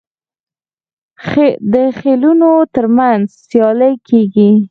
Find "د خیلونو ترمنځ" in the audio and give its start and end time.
1.73-3.25